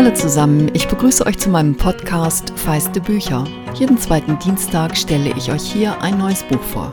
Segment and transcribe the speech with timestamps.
[0.00, 3.46] Hallo zusammen, ich begrüße euch zu meinem Podcast Feiste Bücher.
[3.74, 6.90] Jeden zweiten Dienstag stelle ich euch hier ein neues Buch vor.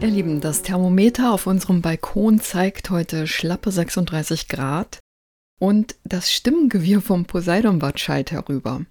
[0.00, 5.00] Ihr Lieben, das Thermometer auf unserem Balkon zeigt heute schlappe 36 Grad
[5.58, 8.82] und das Stimmengewirr vom Poseidonbad schallt herüber.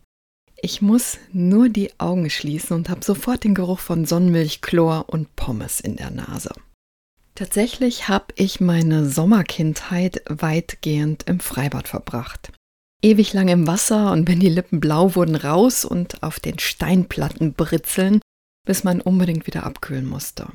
[0.62, 5.34] Ich muss nur die Augen schließen und habe sofort den Geruch von Sonnenmilch, Chlor und
[5.38, 6.52] Pommes in der Nase.
[7.36, 12.52] Tatsächlich habe ich meine Sommerkindheit weitgehend im Freibad verbracht.
[13.02, 17.54] Ewig lang im Wasser und wenn die Lippen blau wurden, raus und auf den Steinplatten
[17.54, 18.20] britzeln,
[18.66, 20.48] bis man unbedingt wieder abkühlen musste.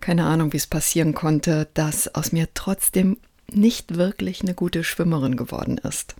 [0.00, 3.16] Keine Ahnung, wie es passieren konnte, dass aus mir trotzdem
[3.50, 6.14] nicht wirklich eine gute Schwimmerin geworden ist.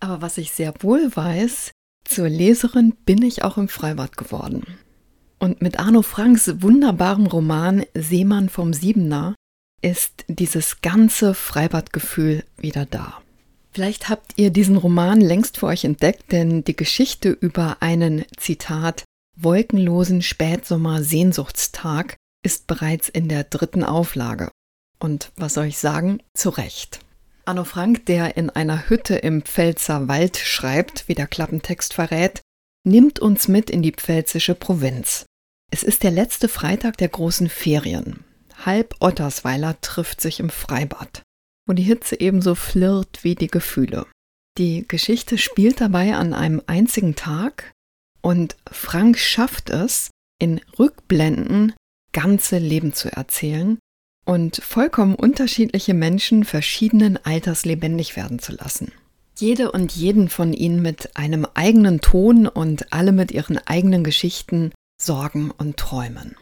[0.00, 1.70] Aber was ich sehr wohl weiß,
[2.04, 4.64] zur Leserin bin ich auch im Freibad geworden.
[5.38, 9.34] Und mit Arno Franks wunderbarem Roman Seemann vom Siebener
[9.80, 13.23] ist dieses ganze Freibadgefühl wieder da.
[13.74, 19.02] Vielleicht habt ihr diesen Roman längst für euch entdeckt, denn die Geschichte über einen, Zitat,
[19.36, 22.14] wolkenlosen Spätsommer-Sehnsuchtstag
[22.44, 24.48] ist bereits in der dritten Auflage.
[25.00, 26.20] Und was soll ich sagen?
[26.34, 27.00] Zu Recht.
[27.46, 32.42] Anno Frank, der in einer Hütte im Pfälzer Wald schreibt, wie der Klappentext verrät,
[32.84, 35.26] nimmt uns mit in die pfälzische Provinz.
[35.72, 38.22] Es ist der letzte Freitag der großen Ferien.
[38.64, 41.23] Halb Ottersweiler trifft sich im Freibad,
[41.66, 44.06] wo die Hitze ebenso flirrt wie die Gefühle.
[44.58, 47.72] Die Geschichte spielt dabei an einem einzigen Tag
[48.20, 51.72] und Frank schafft es, in Rückblenden
[52.12, 53.78] ganze Leben zu erzählen
[54.24, 58.92] und vollkommen unterschiedliche Menschen verschiedenen Alters lebendig werden zu lassen.
[59.36, 64.72] Jede und jeden von ihnen mit einem eigenen Ton und alle mit ihren eigenen Geschichten,
[65.00, 66.36] Sorgen und Träumen.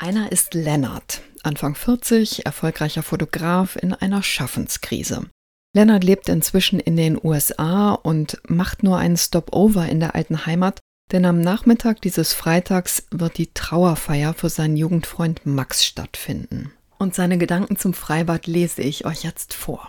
[0.00, 5.26] Einer ist Lennart, Anfang 40, erfolgreicher Fotograf in einer Schaffenskrise.
[5.74, 10.78] Lennart lebt inzwischen in den USA und macht nur einen Stopover in der alten Heimat,
[11.10, 16.70] denn am Nachmittag dieses Freitags wird die Trauerfeier für seinen Jugendfreund Max stattfinden.
[16.98, 19.88] Und seine Gedanken zum Freibad lese ich euch jetzt vor.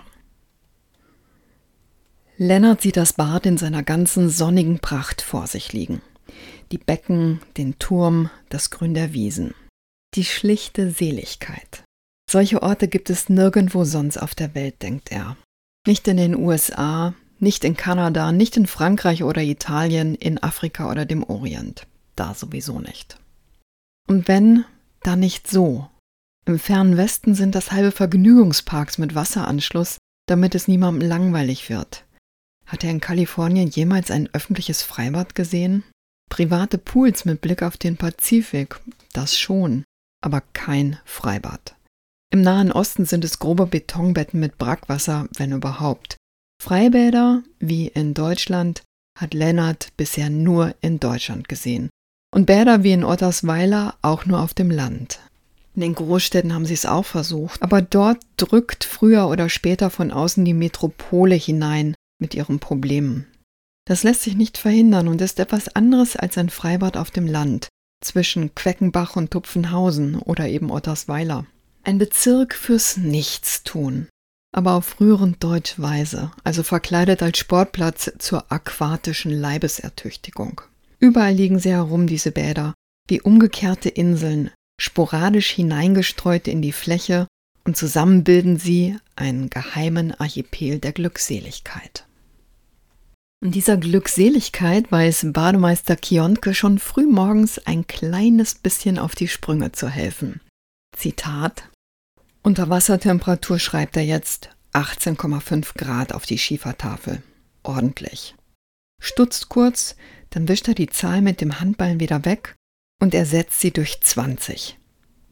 [2.37, 6.01] Lennart sieht das Bad in seiner ganzen sonnigen Pracht vor sich liegen.
[6.71, 9.53] Die Becken, den Turm, das Grün der Wiesen
[10.15, 11.83] die schlichte Seligkeit.
[12.29, 15.35] Solche Orte gibt es nirgendwo sonst auf der Welt, denkt er.
[15.87, 21.05] Nicht in den USA, nicht in Kanada, nicht in Frankreich oder Italien, in Afrika oder
[21.05, 21.87] dem Orient.
[22.15, 23.17] Da sowieso nicht.
[24.07, 24.65] Und wenn,
[25.01, 25.89] dann nicht so.
[26.45, 32.05] Im fernen Westen sind das halbe Vergnügungsparks mit Wasseranschluss, damit es niemandem langweilig wird.
[32.65, 35.83] Hat er in Kalifornien jemals ein öffentliches Freibad gesehen?
[36.29, 38.79] Private Pools mit Blick auf den Pazifik,
[39.13, 39.83] das schon
[40.21, 41.75] aber kein Freibad.
[42.31, 46.17] Im Nahen Osten sind es grobe Betonbetten mit Brackwasser, wenn überhaupt.
[46.61, 48.83] Freibäder, wie in Deutschland,
[49.17, 51.89] hat Lennart bisher nur in Deutschland gesehen.
[52.33, 55.19] Und Bäder wie in Ottersweiler auch nur auf dem Land.
[55.75, 60.11] In den Großstädten haben sie es auch versucht, aber dort drückt früher oder später von
[60.11, 63.25] außen die Metropole hinein mit ihren Problemen.
[63.85, 67.69] Das lässt sich nicht verhindern und ist etwas anderes als ein Freibad auf dem Land,
[68.01, 71.45] zwischen Queckenbach und Tupfenhausen oder eben Ottersweiler.
[71.83, 74.07] Ein Bezirk fürs Nichtstun,
[74.51, 80.61] aber auf rührend Deutschweise, also verkleidet als Sportplatz zur aquatischen Leibesertüchtigung.
[80.99, 82.73] Überall liegen sie herum, diese Bäder,
[83.07, 87.27] wie umgekehrte Inseln, sporadisch hineingestreut in die Fläche,
[87.65, 92.05] und zusammen bilden sie einen geheimen Archipel der Glückseligkeit.
[93.41, 99.71] In dieser Glückseligkeit weiß Bademeister Kionke schon früh morgens ein kleines bisschen auf die Sprünge
[99.71, 100.41] zu helfen.
[100.97, 101.69] Zitat
[102.41, 107.23] Unterwassertemperatur schreibt er jetzt 18,5 Grad auf die Schiefertafel.
[107.63, 108.35] Ordentlich.
[109.01, 109.95] Stutzt kurz,
[110.31, 112.55] dann wischt er die Zahl mit dem Handballen wieder weg
[113.01, 114.77] und ersetzt sie durch 20.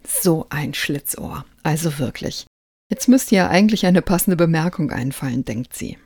[0.08, 1.46] So ein Schlitzohr.
[1.64, 2.48] Also wirklich.
[2.90, 5.98] Jetzt müsste ja eigentlich eine passende Bemerkung einfallen, denkt sie.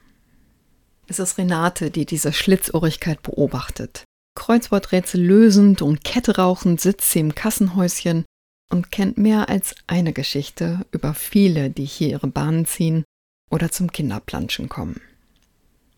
[1.11, 4.05] Es ist Renate, die diese Schlitzohrigkeit beobachtet.
[4.35, 8.23] Kreuzworträtsel lösend und Kette rauchend sitzt sie im Kassenhäuschen
[8.71, 13.03] und kennt mehr als eine Geschichte über viele, die hier ihre Bahnen ziehen
[13.49, 15.01] oder zum Kinderplanschen kommen.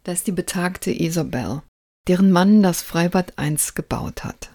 [0.04, 1.62] Da ist die betagte Isabel,
[2.08, 4.50] deren Mann das Freibad einst gebaut hat.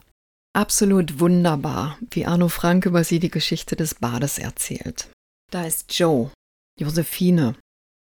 [0.55, 5.09] Absolut wunderbar, wie Arno Frank über sie die Geschichte des Bades erzählt.
[5.53, 6.33] Da ist Joe,
[6.81, 7.55] Josephine,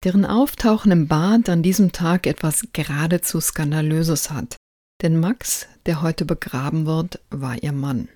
[0.05, 4.57] deren Auftauchen im Bad an diesem Tag etwas geradezu Skandalöses hat.
[5.03, 8.09] Denn Max, der heute begraben wird, war ihr Mann.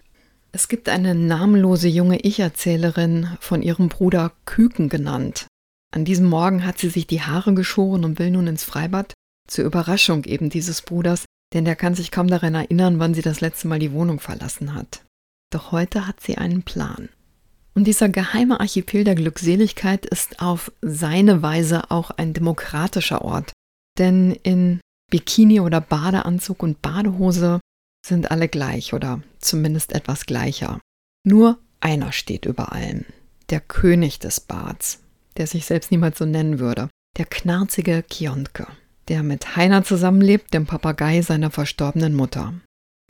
[0.52, 5.46] Es gibt eine namenlose junge Ich-Erzählerin von ihrem Bruder Küken genannt.
[5.92, 9.14] An diesem Morgen hat sie sich die Haare geschoren und will nun ins Freibad,
[9.48, 13.40] zur Überraschung eben dieses Bruders, denn der kann sich kaum daran erinnern, wann sie das
[13.40, 15.04] letzte Mal die Wohnung verlassen hat.
[15.52, 17.08] Doch heute hat sie einen Plan.
[17.74, 23.52] Und dieser geheime Archipel der Glückseligkeit ist auf seine Weise auch ein demokratischer Ort.
[23.98, 24.80] Denn in
[25.10, 27.60] Bikini oder Badeanzug und Badehose
[28.06, 30.80] sind alle gleich oder zumindest etwas gleicher.
[31.24, 33.04] Nur einer steht über allem.
[33.50, 35.00] Der König des Bads,
[35.36, 36.88] der sich selbst niemals so nennen würde.
[37.18, 38.66] Der knarzige Kionke,
[39.08, 42.54] der mit Heiner zusammenlebt, dem Papagei seiner verstorbenen Mutter.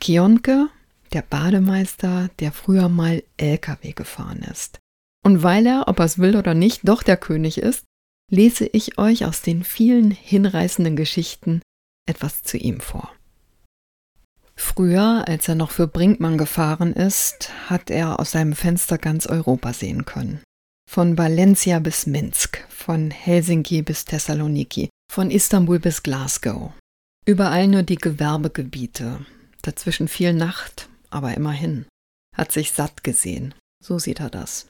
[0.01, 0.67] Kionke
[1.13, 4.79] der Bademeister, der früher mal LKW gefahren ist.
[5.23, 7.83] Und weil er, ob er es will oder nicht, doch der König ist,
[8.29, 11.61] lese ich euch aus den vielen hinreißenden Geschichten
[12.07, 13.11] etwas zu ihm vor.
[14.55, 19.73] Früher, als er noch für Brinkmann gefahren ist, hat er aus seinem Fenster ganz Europa
[19.73, 20.41] sehen können.
[20.89, 26.73] Von Valencia bis Minsk, von Helsinki bis Thessaloniki, von Istanbul bis Glasgow.
[27.25, 29.25] Überall nur die Gewerbegebiete,
[29.61, 31.85] dazwischen viel Nacht aber immerhin.
[32.35, 33.53] Hat sich satt gesehen.
[33.83, 34.67] So sieht er das.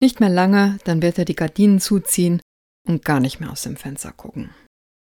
[0.00, 2.40] Nicht mehr lange, dann wird er die Gardinen zuziehen
[2.86, 4.50] und gar nicht mehr aus dem Fenster gucken.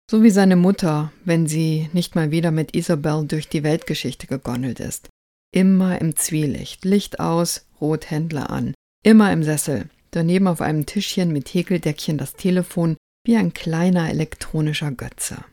[0.09, 4.79] So wie seine Mutter, wenn sie nicht mal wieder mit Isabel durch die Weltgeschichte gegondelt
[4.79, 5.09] ist.
[5.51, 8.73] Immer im Zwielicht, Licht aus, Rothändler an.
[9.03, 14.91] Immer im Sessel, daneben auf einem Tischchen mit Häkeldeckchen das Telefon wie ein kleiner elektronischer
[14.91, 15.43] Götze.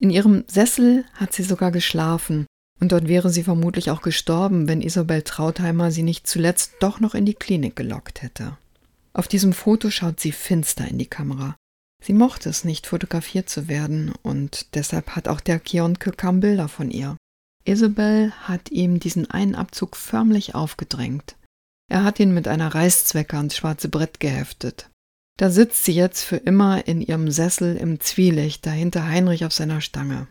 [0.00, 2.46] In ihrem Sessel hat sie sogar geschlafen
[2.80, 7.14] und dort wäre sie vermutlich auch gestorben, wenn Isabel Trautheimer sie nicht zuletzt doch noch
[7.14, 8.56] in die Klinik gelockt hätte.
[9.12, 11.56] Auf diesem Foto schaut sie finster in die Kamera.
[12.02, 16.68] Sie mochte es nicht, fotografiert zu werden, und deshalb hat auch der Kionke kaum Bilder
[16.68, 17.16] von ihr.
[17.64, 21.36] Isabel hat ihm diesen einen Abzug förmlich aufgedrängt.
[21.90, 24.90] Er hat ihn mit einer Reißzwecke ans schwarze Brett geheftet.
[25.38, 29.80] Da sitzt sie jetzt für immer in ihrem Sessel im Zwielicht, dahinter Heinrich auf seiner
[29.80, 30.26] Stange.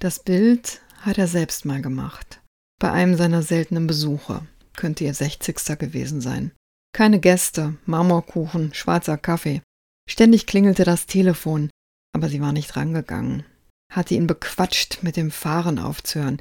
[0.00, 2.40] Das Bild hat er selbst mal gemacht.
[2.80, 4.46] Bei einem seiner seltenen Besuche.
[4.76, 5.78] Könnte ihr 60.
[5.78, 6.52] gewesen sein.
[6.92, 9.62] Keine Gäste, Marmorkuchen, schwarzer Kaffee.
[10.08, 11.70] Ständig klingelte das Telefon,
[12.12, 13.44] aber sie war nicht rangegangen.
[13.92, 16.40] Hatte ihn bequatscht, mit dem Fahren aufzuhören.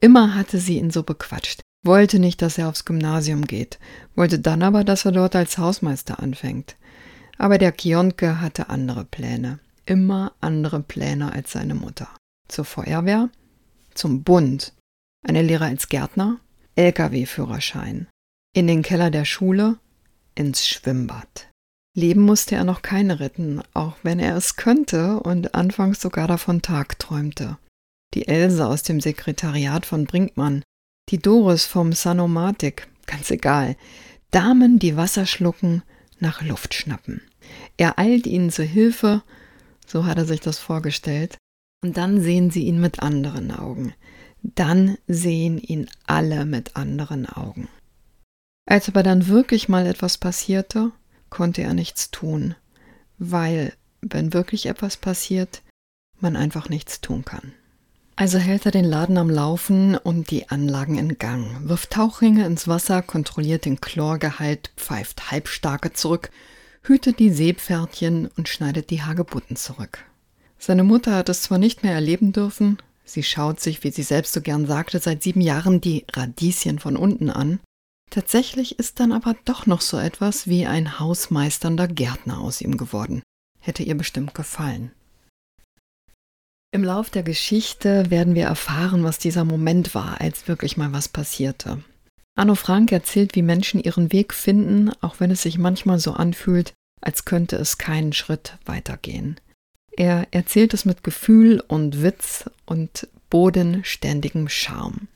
[0.00, 1.60] Immer hatte sie ihn so bequatscht.
[1.84, 3.80] Wollte nicht, dass er aufs Gymnasium geht,
[4.14, 6.76] wollte dann aber, dass er dort als Hausmeister anfängt.
[7.38, 9.58] Aber der Kionke hatte andere Pläne.
[9.84, 12.08] Immer andere Pläne als seine Mutter.
[12.46, 13.30] Zur Feuerwehr,
[13.94, 14.72] zum Bund,
[15.26, 16.40] eine Lehre als Gärtner,
[16.76, 18.08] Lkw-Führerschein,
[18.54, 19.78] in den Keller der Schule,
[20.34, 21.48] ins Schwimmbad.
[21.94, 26.62] Leben musste er noch keine retten, auch wenn er es könnte und anfangs sogar davon
[26.62, 27.58] tagträumte.
[28.14, 30.62] Die Else aus dem Sekretariat von Brinkmann,
[31.10, 33.76] die Doris vom Sanomatik, ganz egal.
[34.30, 35.82] Damen, die Wasser schlucken,
[36.18, 37.20] nach Luft schnappen.
[37.76, 39.22] Er eilt ihnen zu Hilfe,
[39.86, 41.36] so hat er sich das vorgestellt,
[41.82, 43.94] und dann sehen sie ihn mit anderen Augen.
[44.42, 47.68] Dann sehen ihn alle mit anderen Augen.
[48.66, 50.92] Als aber dann wirklich mal etwas passierte,
[51.30, 52.54] konnte er nichts tun,
[53.18, 55.62] weil, wenn wirklich etwas passiert,
[56.20, 57.52] man einfach nichts tun kann.
[58.14, 62.68] Also hält er den Laden am Laufen und die Anlagen in Gang, wirft Tauchringe ins
[62.68, 66.30] Wasser, kontrolliert den Chlorgehalt, pfeift Halbstarke zurück,
[66.82, 70.04] hütet die Seepferdchen und schneidet die Hagebutten zurück.
[70.64, 74.32] Seine Mutter hat es zwar nicht mehr erleben dürfen, sie schaut sich, wie sie selbst
[74.32, 77.58] so gern sagte, seit sieben Jahren die Radieschen von unten an.
[78.10, 83.22] Tatsächlich ist dann aber doch noch so etwas wie ein hausmeisternder Gärtner aus ihm geworden.
[83.58, 84.92] Hätte ihr bestimmt gefallen.
[86.70, 91.08] Im Lauf der Geschichte werden wir erfahren, was dieser Moment war, als wirklich mal was
[91.08, 91.82] passierte.
[92.36, 96.72] Anno Frank erzählt, wie Menschen ihren Weg finden, auch wenn es sich manchmal so anfühlt,
[97.00, 99.40] als könnte es keinen Schritt weitergehen.
[99.96, 105.08] Er erzählt es mit Gefühl und Witz und bodenständigem Charme.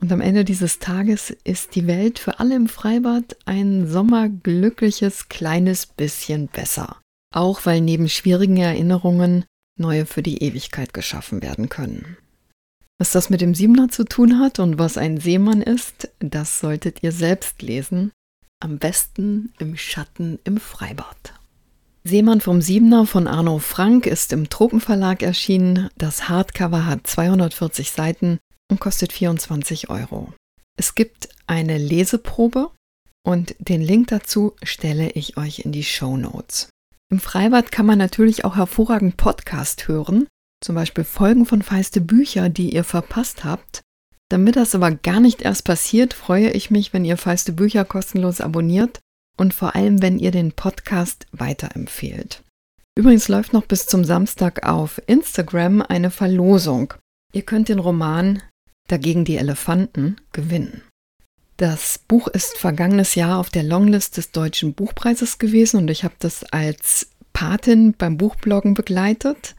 [0.00, 5.86] Und am Ende dieses Tages ist die Welt für alle im Freibad ein sommerglückliches kleines
[5.86, 7.00] bisschen besser.
[7.34, 9.44] Auch weil neben schwierigen Erinnerungen
[9.78, 12.16] neue für die Ewigkeit geschaffen werden können.
[12.98, 17.02] Was das mit dem Siebener zu tun hat und was ein Seemann ist, das solltet
[17.02, 18.10] ihr selbst lesen.
[18.60, 21.34] Am besten im Schatten im Freibad.
[22.06, 25.88] Seemann vom Siebener von Arno Frank ist im Tropenverlag erschienen.
[25.96, 28.38] Das Hardcover hat 240 Seiten
[28.70, 30.32] und kostet 24 Euro.
[30.78, 32.70] Es gibt eine Leseprobe
[33.24, 36.68] und den Link dazu stelle ich euch in die Show Notes.
[37.10, 40.28] Im Freibad kann man natürlich auch hervorragend Podcast hören,
[40.62, 43.82] zum Beispiel Folgen von Feiste Bücher, die ihr verpasst habt.
[44.28, 48.40] Damit das aber gar nicht erst passiert, freue ich mich, wenn ihr Feiste Bücher kostenlos
[48.40, 49.00] abonniert
[49.36, 52.42] und vor allem, wenn ihr den Podcast weiterempfehlt.
[52.98, 56.94] Übrigens läuft noch bis zum Samstag auf Instagram eine Verlosung.
[57.32, 58.42] Ihr könnt den Roman
[58.88, 60.82] Dagegen die Elefanten gewinnen.
[61.56, 66.14] Das Buch ist vergangenes Jahr auf der Longlist des Deutschen Buchpreises gewesen und ich habe
[66.18, 69.56] das als Patin beim Buchbloggen begleitet.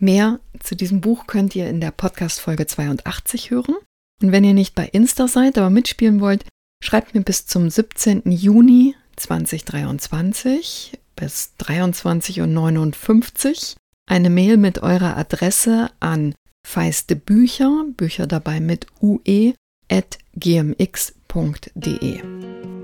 [0.00, 3.76] Mehr zu diesem Buch könnt ihr in der Podcast-Folge 82 hören.
[4.22, 6.44] Und wenn ihr nicht bei Insta seid, aber mitspielen wollt,
[6.82, 8.22] schreibt mir bis zum 17.
[8.30, 16.34] Juni 2023 bis 23.59 Uhr eine Mail mit eurer Adresse an
[16.66, 19.54] feiste Bücher, Bücher dabei mit ue,
[19.90, 22.20] at gmx.de.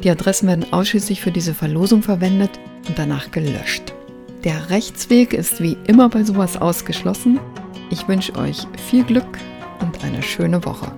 [0.03, 2.59] Die Adressen werden ausschließlich für diese Verlosung verwendet
[2.89, 3.93] und danach gelöscht.
[4.45, 7.39] Der Rechtsweg ist wie immer bei sowas ausgeschlossen.
[7.91, 9.39] Ich wünsche euch viel Glück
[9.81, 10.93] und eine schöne Woche.